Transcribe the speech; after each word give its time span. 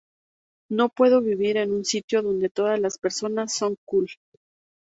No 0.71 0.89
puedo 0.89 1.21
vivir 1.21 1.57
en 1.57 1.71
un 1.71 1.85
sitio 1.85 2.23
donde 2.23 2.49
todas 2.49 2.79
las 2.79 2.97
personas 2.97 3.53
son 3.53 3.75
cool. 3.85 4.09